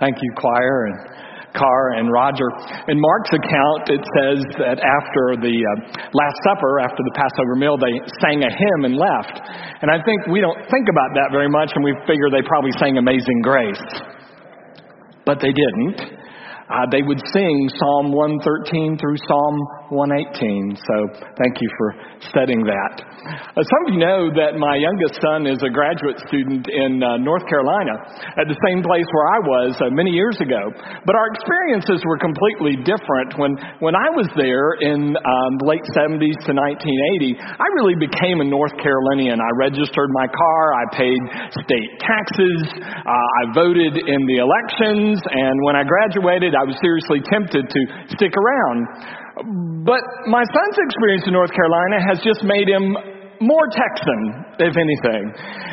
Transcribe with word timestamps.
Thank 0.00 0.16
you, 0.20 0.32
choir 0.36 0.88
and 0.88 0.96
Carr 1.52 1.98
and 1.98 2.10
Roger. 2.10 2.46
In 2.88 2.96
Mark's 2.96 3.30
account, 3.34 3.90
it 3.90 4.02
says 4.16 4.40
that 4.62 4.78
after 4.80 5.36
the 5.42 5.52
uh, 5.52 6.08
Last 6.14 6.38
Supper, 6.46 6.80
after 6.80 7.02
the 7.02 7.14
Passover 7.14 7.54
meal, 7.56 7.76
they 7.76 7.92
sang 8.22 8.42
a 8.42 8.50
hymn 8.50 8.82
and 8.86 8.96
left. 8.96 9.36
And 9.82 9.90
I 9.90 9.98
think 10.02 10.26
we 10.30 10.40
don't 10.40 10.58
think 10.70 10.86
about 10.88 11.10
that 11.14 11.28
very 11.32 11.48
much, 11.48 11.72
and 11.74 11.84
we 11.84 11.92
figure 12.06 12.30
they 12.30 12.46
probably 12.46 12.72
sang 12.78 12.98
Amazing 12.98 13.42
Grace. 13.42 13.82
But 15.26 15.40
they 15.40 15.52
didn't. 15.52 16.00
Uh, 16.70 16.86
they 16.90 17.02
would 17.02 17.20
sing 17.34 17.68
Psalm 17.76 18.14
113 18.14 18.96
through 18.96 19.18
Psalm 19.26 19.54
118. 19.90 20.78
So 20.78 20.94
thank 21.36 21.60
you 21.60 21.68
for 21.76 21.88
studying 22.30 22.62
that. 22.64 22.94
Uh, 23.02 23.60
some 23.60 23.80
of 23.84 23.88
you 23.92 24.00
know 24.00 24.32
that 24.32 24.56
my 24.56 24.80
youngest 24.80 25.20
son 25.20 25.44
is 25.44 25.60
a 25.60 25.68
graduate 25.68 26.16
student 26.24 26.64
in 26.70 27.02
uh, 27.02 27.20
North 27.20 27.44
Carolina 27.50 27.98
at 28.38 28.48
the 28.48 28.56
same 28.64 28.80
place 28.80 29.04
where 29.12 29.28
I 29.34 29.40
was 29.44 29.70
uh, 29.82 29.92
many 29.92 30.14
years 30.14 30.38
ago. 30.40 30.72
But 31.04 31.14
our 31.18 31.28
experiences 31.36 32.00
were 32.06 32.16
completely 32.16 32.80
different. 32.86 33.36
When, 33.36 33.58
when 33.84 33.92
I 33.98 34.08
was 34.14 34.30
there 34.38 34.78
in 34.80 35.12
um, 35.18 35.50
the 35.60 35.66
late 35.68 35.84
70s 35.92 36.38
to 36.48 36.52
1980, 36.56 37.36
I 37.36 37.66
really 37.76 37.98
became 37.98 38.40
a 38.40 38.46
North 38.46 38.72
Carolinian. 38.80 39.42
I 39.42 39.52
registered 39.60 40.08
my 40.14 40.30
car, 40.30 40.62
I 40.72 40.84
paid 40.96 41.20
state 41.66 41.90
taxes, 42.00 42.58
uh, 43.04 43.10
I 43.10 43.42
voted 43.52 44.00
in 44.00 44.20
the 44.24 44.38
elections, 44.40 45.20
and 45.20 45.54
when 45.66 45.76
I 45.76 45.84
graduated, 45.84 46.56
I 46.56 46.64
was 46.64 46.76
seriously 46.80 47.20
tempted 47.28 47.68
to 47.68 47.80
stick 48.16 48.32
around. 48.32 49.20
But 49.40 50.02
my 50.28 50.44
son's 50.44 50.78
experience 50.84 51.24
in 51.26 51.32
North 51.32 51.52
Carolina 51.52 51.98
has 52.04 52.20
just 52.20 52.44
made 52.44 52.68
him 52.68 52.92
more 53.40 53.66
Texan, 53.72 54.20
if 54.60 54.76
anything. 54.76 55.22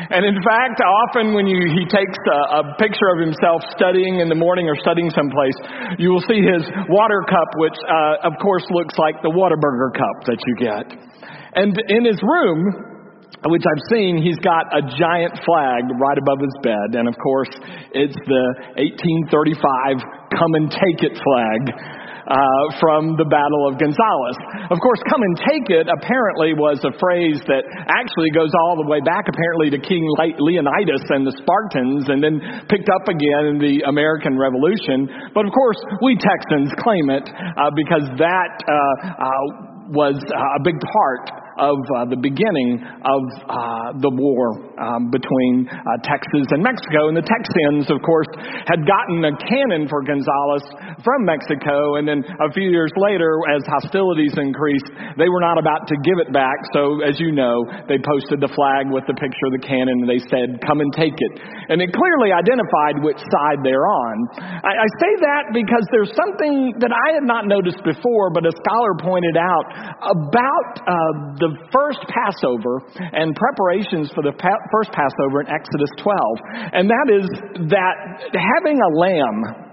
And 0.08 0.24
in 0.24 0.40
fact, 0.40 0.80
often 0.80 1.36
when 1.36 1.44
you, 1.44 1.68
he 1.68 1.84
takes 1.84 2.16
a, 2.16 2.64
a 2.64 2.76
picture 2.80 3.12
of 3.12 3.20
himself 3.20 3.60
studying 3.76 4.24
in 4.24 4.32
the 4.32 4.34
morning 4.34 4.72
or 4.72 4.76
studying 4.80 5.12
someplace, 5.12 5.56
you 6.00 6.08
will 6.08 6.24
see 6.24 6.40
his 6.40 6.64
water 6.88 7.20
cup, 7.28 7.50
which 7.60 7.76
uh, 7.84 8.28
of 8.28 8.32
course 8.40 8.64
looks 8.72 8.96
like 8.96 9.20
the 9.20 9.28
Whataburger 9.28 9.92
cup 9.92 10.16
that 10.32 10.40
you 10.48 10.54
get. 10.56 10.86
And 11.60 11.76
in 11.92 12.08
his 12.08 12.16
room, 12.24 12.88
which 13.52 13.62
I've 13.68 13.84
seen, 13.92 14.16
he's 14.16 14.40
got 14.40 14.64
a 14.72 14.82
giant 14.96 15.36
flag 15.44 15.84
right 16.00 16.18
above 16.18 16.40
his 16.40 16.56
bed. 16.64 16.96
And 16.96 17.06
of 17.06 17.14
course, 17.20 17.52
it's 17.92 18.16
the 18.16 18.44
1835 18.80 20.00
come 20.32 20.52
and 20.56 20.72
take 20.72 21.04
it 21.04 21.14
flag 21.20 21.60
uh, 22.28 22.64
from 22.76 23.16
the 23.16 23.24
Battle 23.24 23.64
of 23.64 23.80
Gonzales. 23.80 24.36
Of 24.68 24.78
course, 24.84 25.00
come 25.08 25.24
and 25.24 25.34
take 25.48 25.66
it 25.72 25.88
apparently 25.88 26.52
was 26.52 26.76
a 26.84 26.92
phrase 27.00 27.40
that 27.48 27.64
actually 27.88 28.28
goes 28.36 28.52
all 28.52 28.76
the 28.76 28.88
way 28.88 29.00
back 29.00 29.24
apparently 29.26 29.72
to 29.72 29.80
King 29.80 30.04
Leonidas 30.36 31.04
and 31.08 31.24
the 31.24 31.34
Spartans 31.40 32.08
and 32.12 32.20
then 32.20 32.40
picked 32.68 32.92
up 32.92 33.08
again 33.08 33.56
in 33.56 33.58
the 33.58 33.88
American 33.88 34.36
Revolution. 34.36 35.32
But 35.32 35.48
of 35.48 35.52
course, 35.56 35.80
we 36.04 36.20
Texans 36.20 36.68
claim 36.84 37.08
it 37.08 37.24
uh, 37.24 37.72
because 37.72 38.04
that 38.20 38.52
uh, 38.68 38.76
uh 39.08 39.68
was 39.88 40.20
a 40.20 40.60
big 40.60 40.76
part 40.76 41.47
of 41.58 41.78
uh, 41.98 42.06
the 42.06 42.16
beginning 42.16 42.78
of 43.02 43.22
uh, 43.50 43.98
the 43.98 44.12
war 44.14 44.70
um, 44.78 45.10
between 45.10 45.66
uh, 45.66 45.98
Texas 46.06 46.46
and 46.54 46.62
Mexico. 46.62 47.10
And 47.10 47.16
the 47.18 47.26
Texans, 47.26 47.90
of 47.90 47.98
course, 48.06 48.30
had 48.70 48.86
gotten 48.86 49.26
a 49.26 49.34
cannon 49.42 49.90
for 49.90 50.06
Gonzales 50.06 50.64
from 51.02 51.26
Mexico. 51.26 51.98
And 51.98 52.06
then 52.06 52.22
a 52.22 52.50
few 52.54 52.70
years 52.70 52.94
later, 52.94 53.42
as 53.50 53.66
hostilities 53.66 54.38
increased, 54.38 54.86
they 55.18 55.26
were 55.26 55.42
not 55.42 55.58
about 55.58 55.90
to 55.90 55.96
give 56.06 56.22
it 56.22 56.30
back. 56.30 56.56
So, 56.72 57.02
as 57.02 57.18
you 57.18 57.34
know, 57.34 57.66
they 57.90 57.98
posted 57.98 58.38
the 58.38 58.50
flag 58.54 58.86
with 58.88 59.04
the 59.10 59.18
picture 59.18 59.46
of 59.50 59.58
the 59.58 59.64
cannon 59.66 60.06
and 60.06 60.08
they 60.08 60.22
said, 60.30 60.62
Come 60.62 60.78
and 60.78 60.90
take 60.94 61.14
it. 61.18 61.32
And 61.68 61.82
it 61.82 61.90
clearly 61.90 62.30
identified 62.30 63.02
which 63.02 63.18
side 63.18 63.60
they're 63.66 63.88
on. 63.90 64.14
I, 64.62 64.72
I 64.78 64.88
say 65.02 65.12
that 65.26 65.42
because 65.50 65.84
there's 65.90 66.14
something 66.14 66.78
that 66.78 66.94
I 66.94 67.18
had 67.18 67.26
not 67.26 67.50
noticed 67.50 67.82
before, 67.82 68.30
but 68.30 68.46
a 68.46 68.54
scholar 68.62 68.94
pointed 69.02 69.36
out 69.36 69.66
about 70.06 70.72
uh, 70.86 71.12
the 71.42 71.47
the 71.48 71.56
first 71.72 72.04
Passover 72.12 72.84
and 72.98 73.32
preparations 73.32 74.12
for 74.12 74.22
the 74.22 74.36
pa- 74.36 74.62
first 74.72 74.92
Passover 74.92 75.40
in 75.42 75.48
Exodus 75.48 75.90
12. 75.98 76.76
And 76.76 76.84
that 76.92 77.08
is 77.08 77.24
that 77.72 77.94
having 78.36 78.76
a 78.76 78.90
lamb 78.92 79.68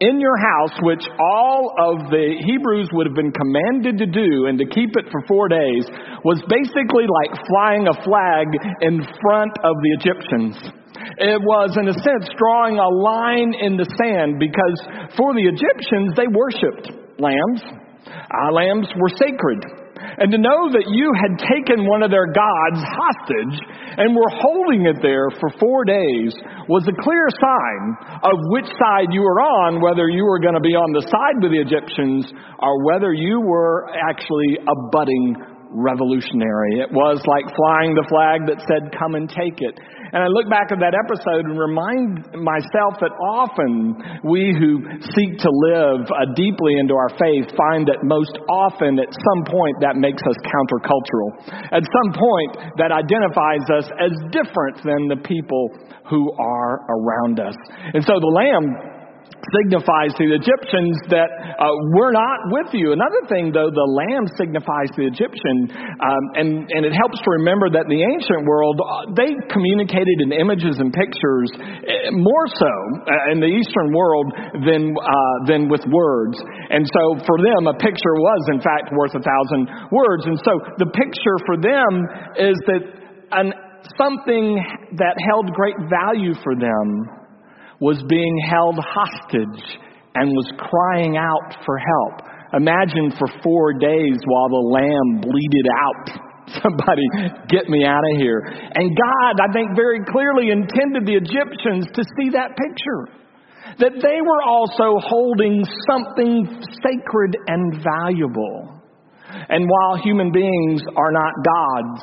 in 0.00 0.20
your 0.20 0.36
house, 0.36 0.74
which 0.82 1.02
all 1.20 1.72
of 1.78 2.10
the 2.10 2.36
Hebrews 2.44 2.90
would 2.92 3.06
have 3.06 3.14
been 3.14 3.32
commanded 3.32 3.98
to 3.98 4.06
do 4.06 4.46
and 4.46 4.58
to 4.58 4.66
keep 4.66 4.90
it 4.98 5.06
for 5.10 5.22
four 5.26 5.48
days, 5.48 5.86
was 6.26 6.42
basically 6.50 7.06
like 7.06 7.32
flying 7.46 7.86
a 7.86 7.96
flag 8.02 8.46
in 8.82 9.00
front 9.22 9.54
of 9.62 9.74
the 9.80 9.90
Egyptians. 10.02 10.58
It 11.18 11.40
was, 11.40 11.76
in 11.78 11.86
a 11.88 11.94
sense, 11.94 12.26
drawing 12.38 12.78
a 12.78 12.88
line 12.88 13.54
in 13.54 13.76
the 13.76 13.86
sand 14.02 14.38
because 14.38 14.78
for 15.16 15.32
the 15.34 15.46
Egyptians, 15.46 16.12
they 16.16 16.26
worshiped 16.26 16.90
lambs. 17.20 17.62
Uh, 18.04 18.52
lambs 18.52 18.88
were 18.98 19.12
sacred. 19.14 19.83
And 20.18 20.30
to 20.30 20.38
know 20.38 20.70
that 20.70 20.86
you 20.86 21.10
had 21.18 21.42
taken 21.42 21.86
one 21.86 22.02
of 22.02 22.10
their 22.10 22.30
gods 22.30 22.80
hostage 22.80 23.56
and 23.98 24.14
were 24.14 24.30
holding 24.30 24.86
it 24.86 25.02
there 25.02 25.30
for 25.40 25.50
four 25.58 25.84
days 25.84 26.34
was 26.68 26.86
a 26.86 26.96
clear 27.02 27.26
sign 27.34 27.82
of 28.22 28.36
which 28.54 28.66
side 28.78 29.10
you 29.10 29.22
were 29.22 29.42
on, 29.42 29.82
whether 29.82 30.08
you 30.08 30.24
were 30.24 30.38
going 30.38 30.54
to 30.54 30.62
be 30.62 30.78
on 30.78 30.92
the 30.94 31.02
side 31.10 31.42
with 31.42 31.50
the 31.50 31.62
Egyptians 31.62 32.30
or 32.62 32.84
whether 32.86 33.12
you 33.12 33.40
were 33.40 33.90
actually 33.94 34.58
a 34.62 34.76
budding 34.90 35.53
revolutionary. 35.74 36.78
It 36.78 36.90
was 36.94 37.18
like 37.26 37.44
flying 37.58 37.98
the 37.98 38.06
flag 38.06 38.46
that 38.46 38.62
said, 38.62 38.94
Come 38.94 39.18
and 39.18 39.26
take 39.26 39.58
it. 39.58 39.74
And 40.14 40.22
I 40.22 40.30
look 40.30 40.46
back 40.46 40.70
at 40.70 40.78
that 40.78 40.94
episode 40.94 41.50
and 41.50 41.58
remind 41.58 42.30
myself 42.38 43.02
that 43.02 43.10
often 43.18 43.98
we 44.22 44.54
who 44.54 44.86
seek 45.10 45.42
to 45.42 45.50
live 45.50 46.06
uh, 46.06 46.30
deeply 46.38 46.78
into 46.78 46.94
our 46.94 47.10
faith 47.18 47.50
find 47.58 47.90
that 47.90 48.06
most 48.06 48.30
often 48.46 49.02
at 49.02 49.10
some 49.10 49.42
point 49.50 49.74
that 49.82 49.98
makes 49.98 50.22
us 50.22 50.38
countercultural. 50.46 51.50
At 51.74 51.82
some 51.82 52.10
point 52.14 52.78
that 52.78 52.94
identifies 52.94 53.66
us 53.74 53.90
as 53.98 54.14
different 54.30 54.86
than 54.86 55.10
the 55.10 55.18
people 55.26 55.74
who 56.06 56.30
are 56.38 56.86
around 56.86 57.42
us. 57.42 57.58
And 57.90 58.06
so 58.06 58.14
the 58.22 58.30
Lamb 58.30 58.93
signifies 59.52 60.10
to 60.16 60.24
the 60.24 60.36
Egyptians 60.40 60.96
that 61.12 61.28
uh, 61.28 61.68
we're 61.94 62.14
not 62.14 62.38
with 62.50 62.72
you. 62.72 62.96
Another 62.96 63.22
thing, 63.28 63.52
though, 63.52 63.68
the 63.68 63.88
lamb 63.88 64.24
signifies 64.40 64.88
to 64.96 65.04
the 65.04 65.08
Egyptian, 65.10 65.68
um, 66.00 66.24
and, 66.34 66.48
and 66.72 66.82
it 66.88 66.94
helps 66.96 67.20
to 67.20 67.28
remember 67.38 67.68
that 67.68 67.86
in 67.86 67.92
the 67.92 68.04
ancient 68.04 68.48
world, 68.48 68.80
uh, 68.80 69.12
they 69.14 69.36
communicated 69.52 70.24
in 70.24 70.32
images 70.32 70.80
and 70.80 70.90
pictures 70.92 71.50
uh, 71.60 72.14
more 72.14 72.46
so 72.56 72.72
uh, 73.04 73.32
in 73.32 73.38
the 73.40 73.50
Eastern 73.50 73.92
world 73.92 74.28
than, 74.64 74.96
uh, 74.96 75.36
than 75.46 75.68
with 75.68 75.84
words. 75.92 76.36
And 76.72 76.82
so 76.88 77.02
for 77.28 77.36
them, 77.38 77.68
a 77.68 77.76
picture 77.76 78.16
was, 78.16 78.42
in 78.50 78.60
fact, 78.64 78.90
worth 78.96 79.12
a 79.14 79.22
thousand 79.22 79.92
words. 79.92 80.24
And 80.24 80.38
so 80.42 80.52
the 80.80 80.88
picture 80.90 81.36
for 81.44 81.56
them 81.60 81.90
is 82.40 82.56
that 82.70 82.82
an, 83.32 83.52
something 84.00 84.56
that 84.96 85.14
held 85.20 85.52
great 85.52 85.76
value 85.90 86.32
for 86.42 86.56
them 86.56 87.23
was 87.84 88.00
being 88.08 88.36
held 88.48 88.80
hostage 88.80 89.60
and 90.16 90.32
was 90.32 90.48
crying 90.56 91.20
out 91.20 91.52
for 91.68 91.76
help. 91.76 92.24
Imagine 92.56 93.12
for 93.12 93.28
four 93.44 93.76
days 93.76 94.16
while 94.24 94.48
the 94.48 94.64
lamb 94.72 95.20
bleated 95.20 95.68
out. 95.68 96.06
Somebody 96.64 97.04
get 97.52 97.68
me 97.68 97.84
out 97.84 98.00
of 98.00 98.16
here. 98.16 98.40
And 98.40 98.88
God, 98.88 99.36
I 99.36 99.52
think, 99.52 99.76
very 99.76 100.00
clearly 100.08 100.48
intended 100.48 101.04
the 101.04 101.20
Egyptians 101.20 101.84
to 101.92 102.02
see 102.16 102.32
that 102.32 102.56
picture. 102.56 103.20
That 103.76 104.00
they 104.00 104.20
were 104.24 104.42
also 104.42 104.96
holding 105.04 105.64
something 105.90 106.46
sacred 106.80 107.36
and 107.48 107.84
valuable. 107.84 108.80
And 109.28 109.68
while 109.68 110.00
human 110.00 110.32
beings 110.32 110.80
are 110.96 111.12
not 111.12 111.32
gods, 111.44 112.00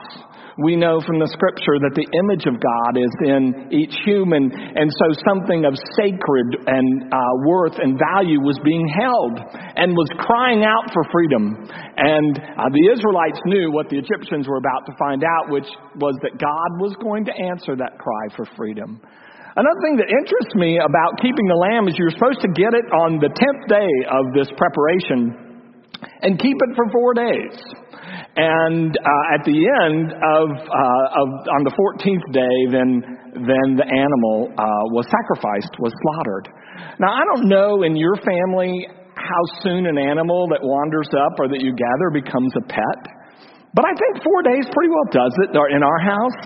we 0.64 0.78
know 0.78 1.02
from 1.02 1.18
the 1.18 1.30
scripture 1.30 1.78
that 1.82 1.98
the 1.98 2.08
image 2.18 2.46
of 2.46 2.56
God 2.62 2.94
is 2.98 3.14
in 3.26 3.74
each 3.74 3.94
human, 4.06 4.50
and 4.50 4.88
so 4.88 5.08
something 5.26 5.66
of 5.66 5.74
sacred 5.98 6.48
and 6.66 7.10
uh, 7.10 7.18
worth 7.46 7.78
and 7.82 7.98
value 7.98 8.40
was 8.42 8.58
being 8.64 8.86
held 8.90 9.42
and 9.76 9.94
was 9.98 10.10
crying 10.22 10.64
out 10.64 10.88
for 10.94 11.04
freedom. 11.12 11.58
And 11.98 12.34
uh, 12.38 12.70
the 12.72 12.86
Israelites 12.94 13.40
knew 13.46 13.74
what 13.74 13.90
the 13.90 13.98
Egyptians 13.98 14.48
were 14.48 14.62
about 14.62 14.86
to 14.88 14.94
find 14.98 15.26
out, 15.26 15.50
which 15.50 15.68
was 16.00 16.16
that 16.24 16.40
God 16.40 16.70
was 16.80 16.96
going 17.02 17.26
to 17.26 17.34
answer 17.36 17.76
that 17.76 18.00
cry 18.00 18.26
for 18.38 18.46
freedom. 18.56 19.02
Another 19.52 19.82
thing 19.84 20.00
that 20.00 20.08
interests 20.08 20.56
me 20.56 20.80
about 20.80 21.20
keeping 21.20 21.44
the 21.52 21.60
lamb 21.60 21.92
is 21.92 22.00
you're 22.00 22.16
supposed 22.16 22.40
to 22.40 22.52
get 22.56 22.72
it 22.72 22.88
on 22.96 23.20
the 23.20 23.28
10th 23.28 23.64
day 23.68 23.92
of 24.08 24.32
this 24.32 24.48
preparation 24.56 25.51
and 26.22 26.40
keep 26.40 26.56
it 26.56 26.72
for 26.76 26.86
four 26.92 27.14
days. 27.14 27.58
And 28.36 28.96
uh, 28.96 29.36
at 29.36 29.44
the 29.44 29.60
end 29.60 30.14
of, 30.14 30.46
uh, 30.56 31.22
of, 31.22 31.28
on 31.52 31.62
the 31.68 31.74
14th 31.76 32.28
day, 32.32 32.58
then, 32.72 32.90
then 33.44 33.76
the 33.76 33.88
animal 33.88 34.48
uh, 34.56 34.84
was 34.96 35.06
sacrificed, 35.12 35.76
was 35.80 35.92
slaughtered. 36.02 36.48
Now, 37.00 37.12
I 37.12 37.24
don't 37.36 37.50
know 37.50 37.84
in 37.84 37.96
your 37.96 38.16
family 38.24 38.88
how 39.16 39.44
soon 39.62 39.86
an 39.86 39.98
animal 39.98 40.48
that 40.50 40.64
wanders 40.64 41.10
up 41.12 41.40
or 41.40 41.48
that 41.50 41.60
you 41.60 41.76
gather 41.76 42.10
becomes 42.14 42.54
a 42.58 42.66
pet. 42.68 43.02
But 43.72 43.88
I 43.88 43.96
think 43.96 44.20
four 44.20 44.44
days 44.44 44.68
pretty 44.68 44.92
well 44.92 45.08
does 45.16 45.32
it 45.48 45.56
in 45.56 45.80
our 45.80 46.02
house. 46.04 46.40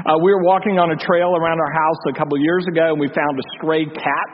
Uh, 0.00 0.16
we 0.24 0.32
were 0.32 0.40
walking 0.40 0.80
on 0.80 0.88
a 0.88 0.96
trail 0.96 1.36
around 1.36 1.60
our 1.60 1.74
house 1.76 2.00
a 2.08 2.16
couple 2.16 2.40
years 2.40 2.64
ago, 2.72 2.96
and 2.96 3.00
we 3.00 3.12
found 3.12 3.36
a 3.36 3.44
stray 3.60 3.84
cat 3.84 4.30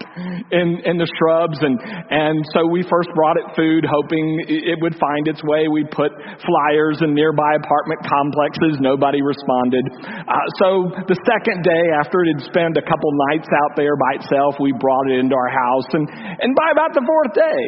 in 0.54 0.78
in 0.86 0.94
the 0.94 1.10
shrubs, 1.18 1.58
and 1.58 1.74
and 1.74 2.46
so 2.54 2.62
we 2.70 2.86
first 2.86 3.10
brought 3.18 3.34
it 3.34 3.50
food, 3.58 3.82
hoping 3.82 4.46
it 4.46 4.78
would 4.78 4.94
find 4.94 5.26
its 5.26 5.42
way. 5.42 5.66
We 5.66 5.90
put 5.90 6.14
flyers 6.46 7.02
in 7.02 7.18
nearby 7.18 7.58
apartment 7.58 8.06
complexes. 8.06 8.78
Nobody 8.78 9.26
responded. 9.26 9.82
Uh, 10.06 10.46
so 10.62 10.94
the 11.10 11.18
second 11.26 11.66
day, 11.66 11.84
after 11.98 12.22
it 12.22 12.30
had 12.30 12.46
spent 12.46 12.78
a 12.78 12.84
couple 12.86 13.10
nights 13.34 13.50
out 13.66 13.74
there 13.74 13.98
by 13.98 14.22
itself, 14.22 14.54
we 14.62 14.70
brought 14.78 15.10
it 15.10 15.18
into 15.18 15.34
our 15.34 15.50
house, 15.50 15.88
and 15.98 16.06
and 16.14 16.54
by 16.54 16.70
about 16.70 16.94
the 16.94 17.02
fourth 17.02 17.34
day, 17.34 17.62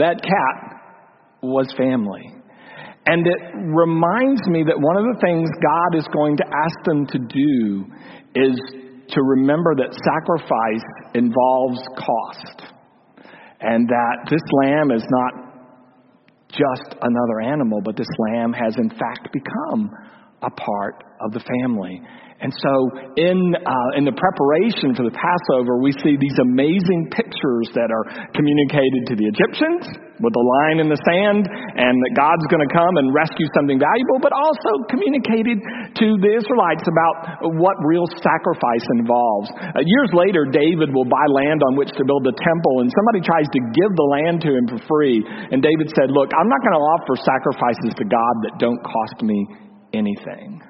that 0.00 0.24
cat 0.24 0.80
was 1.44 1.68
family. 1.76 2.35
And 3.06 3.26
it 3.26 3.40
reminds 3.54 4.42
me 4.48 4.64
that 4.66 4.74
one 4.74 4.96
of 4.98 5.04
the 5.06 5.18
things 5.22 5.48
God 5.62 5.98
is 5.98 6.06
going 6.12 6.36
to 6.38 6.46
ask 6.50 6.76
them 6.84 7.06
to 7.06 7.18
do 7.18 7.86
is 8.34 8.58
to 9.14 9.22
remember 9.22 9.74
that 9.78 9.94
sacrifice 9.94 10.86
involves 11.14 11.78
cost. 11.94 12.74
And 13.60 13.88
that 13.88 14.26
this 14.28 14.42
lamb 14.62 14.90
is 14.90 15.06
not 15.08 15.46
just 16.50 16.98
another 17.00 17.40
animal, 17.40 17.80
but 17.84 17.96
this 17.96 18.10
lamb 18.30 18.52
has 18.52 18.74
in 18.76 18.90
fact 18.90 19.30
become 19.32 19.90
a 20.42 20.50
part 20.50 21.04
of 21.20 21.32
the 21.32 21.40
family. 21.40 22.02
And 22.38 22.52
so, 22.52 22.74
in, 23.16 23.54
uh, 23.56 23.96
in 23.96 24.04
the 24.04 24.12
preparation 24.12 24.92
for 24.92 25.08
the 25.08 25.14
Passover, 25.16 25.80
we 25.80 25.92
see 26.04 26.20
these 26.20 26.36
amazing 26.42 27.08
pictures 27.08 27.72
that 27.72 27.88
are 27.88 28.28
communicated 28.36 29.08
to 29.08 29.14
the 29.16 29.24
Egyptians 29.24 29.88
with 30.20 30.32
the 30.32 30.46
line 30.64 30.80
in 30.80 30.88
the 30.88 30.96
sand, 31.04 31.44
and 31.44 31.94
that 31.94 32.12
God's 32.16 32.46
going 32.48 32.64
to 32.64 32.72
come 32.72 32.96
and 32.96 33.12
rescue 33.12 33.44
something 33.52 33.76
valuable, 33.76 34.18
but 34.20 34.32
also 34.32 34.88
communicated 34.88 35.60
to 36.00 36.06
the 36.24 36.30
Israelites 36.32 36.84
about 36.88 37.52
what 37.60 37.76
real 37.84 38.08
sacrifice 38.24 38.86
involves. 38.96 39.52
Uh, 39.52 39.84
years 39.84 40.10
later, 40.16 40.48
David 40.48 40.92
will 40.92 41.08
buy 41.08 41.26
land 41.28 41.60
on 41.68 41.76
which 41.76 41.92
to 41.94 42.04
build 42.04 42.24
a 42.24 42.34
temple, 42.36 42.80
and 42.80 42.88
somebody 42.88 43.20
tries 43.20 43.48
to 43.52 43.60
give 43.76 43.92
the 43.92 44.08
land 44.08 44.40
to 44.44 44.50
him 44.56 44.64
for 44.72 44.80
free. 44.88 45.20
And 45.52 45.60
David 45.60 45.92
said, 45.92 46.08
Look, 46.08 46.32
I'm 46.32 46.48
not 46.48 46.60
going 46.64 46.76
to 46.76 46.84
offer 46.96 47.14
sacrifices 47.20 47.92
to 48.00 48.04
God 48.08 48.34
that 48.48 48.54
don't 48.56 48.80
cost 48.80 49.20
me 49.20 49.38
anything. 49.92 50.64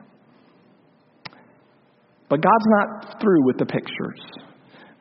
But 2.29 2.43
God's 2.43 2.69
not 2.83 3.21
through 3.21 3.47
with 3.47 3.59
the 3.59 3.67
pictures. 3.67 4.46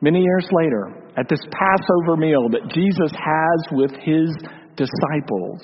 Many 0.00 0.20
years 0.20 0.46
later, 0.52 0.92
at 1.16 1.28
this 1.28 1.40
Passover 1.50 2.16
meal 2.16 2.48
that 2.50 2.68
Jesus 2.68 3.12
has 3.12 3.58
with 3.72 3.92
his 4.02 4.28
disciples, 4.76 5.62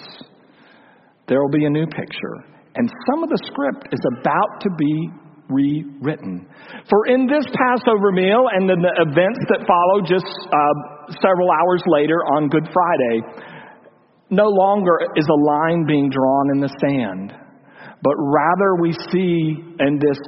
there 1.28 1.40
will 1.40 1.52
be 1.52 1.66
a 1.66 1.70
new 1.70 1.86
picture. 1.86 2.44
And 2.74 2.90
some 3.10 3.22
of 3.22 3.28
the 3.28 3.38
script 3.44 3.88
is 3.92 4.00
about 4.20 4.60
to 4.62 4.70
be 4.78 5.10
rewritten. 5.50 6.48
For 6.88 7.06
in 7.06 7.26
this 7.26 7.44
Passover 7.52 8.12
meal 8.12 8.48
and 8.52 8.68
then 8.68 8.80
the 8.80 8.94
events 9.04 9.40
that 9.52 9.68
follow 9.68 10.00
just 10.00 10.24
uh, 10.48 11.12
several 11.20 11.50
hours 11.52 11.82
later 11.86 12.16
on 12.32 12.48
Good 12.48 12.68
Friday, 12.72 13.52
no 14.30 14.48
longer 14.48 14.98
is 15.16 15.26
a 15.28 15.40
line 15.44 15.84
being 15.86 16.08
drawn 16.08 16.50
in 16.54 16.60
the 16.60 16.72
sand, 16.80 17.34
but 18.02 18.14
rather 18.16 18.80
we 18.80 18.92
see 19.12 19.60
in 19.78 20.00
this 20.00 20.18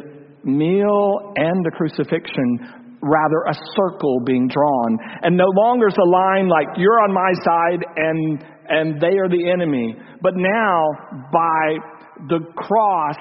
meal 0.44 1.32
and 1.36 1.64
the 1.64 1.70
crucifixion, 1.74 2.83
rather 3.04 3.44
a 3.48 3.54
circle 3.76 4.20
being 4.24 4.48
drawn. 4.48 4.98
And 5.22 5.36
no 5.36 5.48
longer 5.54 5.88
is 5.88 5.96
a 5.96 6.08
line 6.08 6.48
like 6.48 6.68
you're 6.76 7.00
on 7.00 7.12
my 7.12 7.32
side 7.44 7.84
and, 7.96 8.44
and 8.68 9.00
they 9.00 9.18
are 9.18 9.28
the 9.28 9.50
enemy. 9.52 9.94
But 10.22 10.34
now, 10.36 10.88
by 11.32 11.76
the 12.28 12.40
cross, 12.56 13.16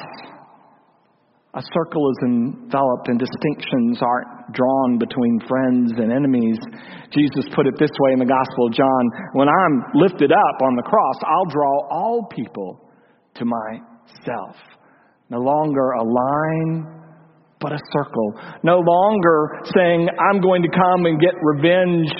a 1.54 1.62
circle 1.74 2.10
is 2.10 2.18
enveloped 2.26 3.08
and 3.08 3.20
distinctions 3.20 4.00
aren't 4.02 4.54
drawn 4.54 4.98
between 4.98 5.40
friends 5.48 5.92
and 5.98 6.12
enemies. 6.12 6.58
Jesus 7.12 7.46
put 7.54 7.68
it 7.68 7.76
this 7.78 7.92
way 8.00 8.14
in 8.14 8.20
the 8.20 8.26
Gospel 8.26 8.68
of 8.68 8.74
John 8.74 9.04
When 9.34 9.48
I'm 9.48 9.84
lifted 9.94 10.32
up 10.32 10.58
on 10.64 10.76
the 10.76 10.82
cross, 10.82 11.16
I'll 11.22 11.52
draw 11.52 11.88
all 11.92 12.28
people 12.32 12.90
to 13.36 13.46
myself. 13.46 14.56
No 15.30 15.40
longer 15.40 15.92
a 15.92 16.04
line 16.04 17.03
but 17.64 17.72
a 17.72 17.80
circle. 17.96 18.36
No 18.62 18.84
longer 18.84 19.64
saying, 19.74 20.10
I'm 20.20 20.42
going 20.42 20.62
to 20.62 20.70
come 20.70 21.08
and 21.08 21.20
get 21.20 21.34
revenge 21.42 22.12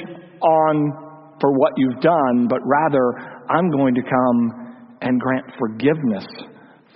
on 0.42 1.38
for 1.40 1.52
what 1.52 1.74
you've 1.76 2.00
done, 2.00 2.48
but 2.48 2.60
rather, 2.64 3.04
I'm 3.52 3.70
going 3.70 3.94
to 3.96 4.02
come 4.02 4.98
and 5.02 5.20
grant 5.20 5.46
forgiveness 5.60 6.26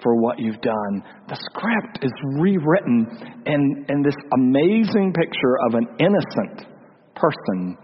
for 0.02 0.16
what 0.22 0.40
you've 0.40 0.62
done. 0.62 1.04
The 1.28 1.36
script 1.52 2.06
is 2.06 2.12
rewritten 2.40 3.44
in, 3.46 3.86
in 3.90 4.02
this 4.02 4.16
amazing 4.34 5.14
picture 5.14 5.56
of 5.68 5.76
an 5.76 5.88
innocent 6.00 6.72
person 7.16 7.78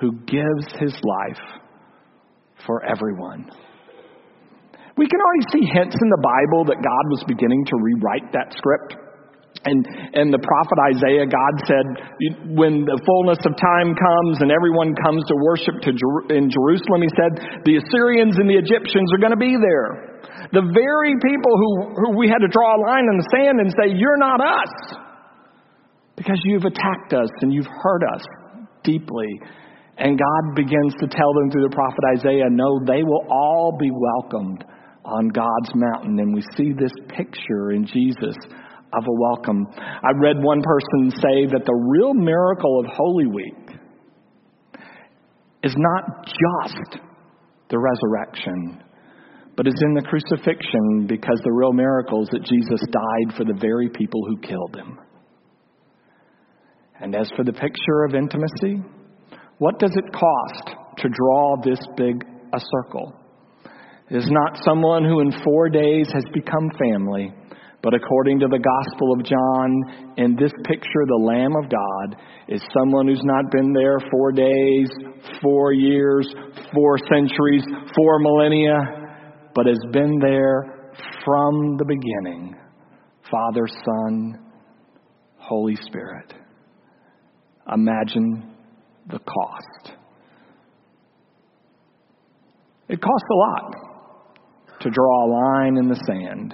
who 0.00 0.12
gives 0.26 0.66
his 0.80 0.92
life 1.04 1.60
for 2.66 2.84
everyone. 2.84 3.48
We 4.96 5.06
can 5.06 5.20
already 5.20 5.46
see 5.52 5.70
hints 5.72 5.94
in 5.94 6.10
the 6.10 6.22
Bible 6.22 6.64
that 6.64 6.82
God 6.82 7.04
was 7.08 7.22
beginning 7.28 7.64
to 7.66 7.76
rewrite 7.80 8.32
that 8.32 8.52
script. 8.56 8.96
And, 9.60 9.84
and 10.16 10.32
the 10.32 10.40
prophet 10.40 10.78
Isaiah, 10.96 11.28
God 11.28 11.54
said, 11.68 11.84
when 12.56 12.88
the 12.88 12.96
fullness 13.04 13.36
of 13.44 13.52
time 13.60 13.92
comes 13.92 14.40
and 14.40 14.48
everyone 14.48 14.96
comes 14.96 15.20
to 15.28 15.36
worship 15.36 15.84
to 15.84 15.92
Jer- 15.92 16.32
in 16.32 16.48
Jerusalem, 16.48 17.04
he 17.04 17.12
said, 17.12 17.32
the 17.68 17.76
Assyrians 17.76 18.40
and 18.40 18.48
the 18.48 18.56
Egyptians 18.56 19.12
are 19.12 19.20
going 19.20 19.36
to 19.36 19.40
be 19.40 19.60
there. 19.60 20.10
The 20.52 20.64
very 20.64 21.14
people 21.20 21.54
who, 21.54 21.70
who 21.94 22.08
we 22.16 22.28
had 22.28 22.40
to 22.40 22.48
draw 22.48 22.76
a 22.76 22.80
line 22.80 23.06
in 23.06 23.16
the 23.20 23.28
sand 23.30 23.60
and 23.60 23.70
say, 23.70 23.94
You're 23.94 24.18
not 24.18 24.40
us. 24.40 24.74
Because 26.16 26.40
you've 26.44 26.64
attacked 26.64 27.12
us 27.12 27.30
and 27.40 27.52
you've 27.52 27.70
hurt 27.70 28.02
us 28.14 28.24
deeply. 28.82 29.40
And 29.96 30.18
God 30.18 30.56
begins 30.56 30.94
to 31.00 31.06
tell 31.06 31.32
them 31.34 31.50
through 31.50 31.68
the 31.68 31.74
prophet 31.74 32.00
Isaiah, 32.16 32.50
No, 32.50 32.80
they 32.84 33.02
will 33.02 33.26
all 33.30 33.76
be 33.78 33.90
welcomed 33.92 34.64
on 35.04 35.28
God's 35.28 35.70
mountain. 35.74 36.18
And 36.18 36.34
we 36.34 36.42
see 36.56 36.72
this 36.72 36.92
picture 37.08 37.72
in 37.72 37.86
Jesus 37.86 38.36
of 38.92 39.04
a 39.06 39.12
welcome. 39.12 39.66
I 39.78 40.10
read 40.18 40.36
one 40.42 40.62
person 40.62 41.10
say 41.10 41.46
that 41.52 41.64
the 41.64 41.74
real 41.74 42.14
miracle 42.14 42.80
of 42.80 42.86
Holy 42.92 43.26
Week 43.26 43.78
is 45.62 45.74
not 45.76 46.26
just 46.26 47.02
the 47.68 47.78
resurrection, 47.78 48.82
but 49.56 49.66
is 49.66 49.74
in 49.82 49.94
the 49.94 50.02
crucifixion 50.02 51.06
because 51.06 51.40
the 51.44 51.52
real 51.52 51.72
miracle 51.72 52.22
is 52.22 52.28
that 52.30 52.44
Jesus 52.44 52.80
died 52.90 53.36
for 53.36 53.44
the 53.44 53.58
very 53.60 53.88
people 53.90 54.22
who 54.26 54.38
killed 54.38 54.74
him. 54.74 54.98
And 57.00 57.14
as 57.14 57.30
for 57.36 57.44
the 57.44 57.52
picture 57.52 58.04
of 58.08 58.14
intimacy, 58.14 58.82
what 59.58 59.78
does 59.78 59.92
it 59.94 60.12
cost 60.12 60.76
to 60.98 61.08
draw 61.08 61.56
this 61.62 61.80
big 61.96 62.24
a 62.52 62.60
circle? 62.60 63.14
It 64.10 64.16
is 64.16 64.28
not 64.28 64.58
someone 64.64 65.04
who 65.04 65.20
in 65.20 65.32
four 65.44 65.68
days 65.68 66.08
has 66.12 66.24
become 66.34 66.70
family 66.78 67.32
but 67.82 67.94
according 67.94 68.40
to 68.40 68.46
the 68.46 68.58
Gospel 68.58 69.12
of 69.14 69.24
John, 69.24 70.14
in 70.18 70.36
this 70.36 70.52
picture, 70.64 71.06
the 71.06 71.24
Lamb 71.24 71.52
of 71.56 71.70
God 71.70 72.20
is 72.48 72.60
someone 72.76 73.08
who's 73.08 73.22
not 73.24 73.50
been 73.50 73.72
there 73.72 73.98
four 74.10 74.32
days, 74.32 74.88
four 75.42 75.72
years, 75.72 76.28
four 76.74 76.98
centuries, 77.10 77.64
four 77.96 78.18
millennia, 78.18 78.76
but 79.54 79.66
has 79.66 79.80
been 79.92 80.18
there 80.20 80.92
from 81.24 81.78
the 81.78 81.84
beginning. 81.86 82.54
Father, 83.30 83.66
Son, 83.66 84.38
Holy 85.38 85.76
Spirit. 85.76 86.34
Imagine 87.72 88.54
the 89.08 89.20
cost. 89.20 89.96
It 92.88 93.00
costs 93.00 93.28
a 93.30 93.34
lot 93.34 93.74
to 94.80 94.90
draw 94.90 95.24
a 95.24 95.28
line 95.30 95.76
in 95.78 95.88
the 95.88 96.02
sand 96.06 96.52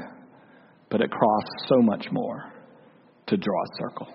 but 0.91 1.01
it 1.01 1.11
costs 1.11 1.67
so 1.69 1.83
much 1.83 2.07
more 2.13 2.53
to 3.27 3.37
draw 3.37 3.63
a 3.63 3.77
circle. 3.79 4.09